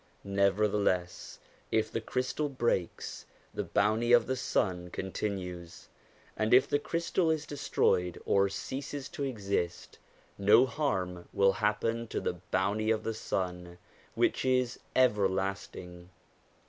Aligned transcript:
Nevertheless, 0.23 1.37
if 1.71 1.91
the 1.91 2.01
crystal 2.01 2.49
breaks, 2.49 3.27
the 3.53 3.63
bounty 3.63 4.13
of 4.13 4.25
the 4.25 4.35
sun 4.35 4.89
continues; 4.89 5.89
and 6.35 6.55
if 6.55 6.67
the 6.67 6.79
crystal 6.79 7.29
is 7.29 7.45
destroyed 7.45 8.19
or 8.25 8.49
ceases 8.49 9.07
to 9.09 9.23
exist, 9.23 9.99
no 10.39 10.65
harm 10.65 11.29
will 11.33 11.51
happen 11.53 12.07
to 12.07 12.19
the 12.19 12.33
bounty 12.49 12.89
of 12.89 13.03
the 13.03 13.13
sun 13.13 13.77
which 14.15 14.43
is 14.43 14.79
everlasting. 14.95 16.09